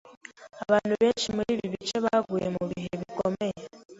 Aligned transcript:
Abantu 0.65 0.93
benshi 1.01 1.27
muri 1.35 1.49
ibi 1.55 1.65
bice 1.73 1.97
baguye 2.05 2.47
mubihe 2.55 2.89
bikomeye. 3.01 3.61